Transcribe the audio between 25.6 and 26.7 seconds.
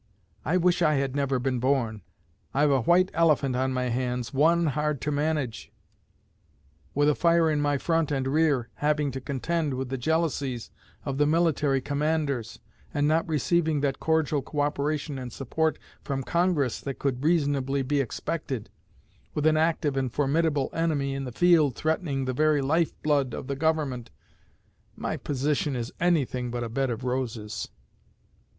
is anything but a